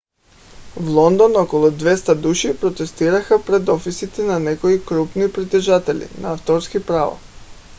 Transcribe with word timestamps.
в 0.75 0.87
лондон 0.89 1.35
около 1.37 1.69
200 1.71 2.15
души 2.15 2.59
протестираха 2.59 3.43
пред 3.45 3.69
офисите 3.69 4.23
на 4.23 4.39
някои 4.39 4.85
крупни 4.85 5.31
притежатели 5.33 6.07
на 6.21 6.33
авторски 6.33 6.85
права 6.85 7.17